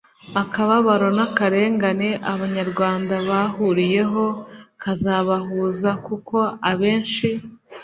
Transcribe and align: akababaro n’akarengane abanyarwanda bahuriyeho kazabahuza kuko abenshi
akababaro 0.41 1.07
n’akarengane 1.17 2.09
abanyarwanda 2.31 3.15
bahuriyeho 3.29 4.25
kazabahuza 4.81 5.89
kuko 6.05 6.37
abenshi 6.71 7.29